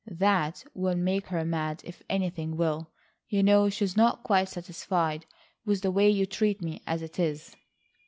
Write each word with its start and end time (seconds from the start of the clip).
That 0.07 0.63
will 0.73 0.95
make 0.95 1.27
her 1.27 1.45
mad 1.45 1.83
if 1.85 2.01
anything 2.09 2.57
will. 2.57 2.89
You 3.29 3.43
know 3.43 3.69
she 3.69 3.85
is 3.85 3.95
not 3.95 4.23
quite 4.23 4.49
satisfied 4.49 5.27
with 5.63 5.81
the 5.83 5.91
way 5.91 6.09
you 6.09 6.25
treat 6.25 6.59
me, 6.59 6.81
as 6.87 7.03
it 7.03 7.19
is." 7.19 7.55